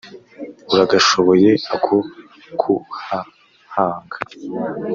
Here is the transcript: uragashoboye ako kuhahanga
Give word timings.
uragashoboye 0.73 1.49
ako 1.75 1.95
kuhahanga 2.59 4.17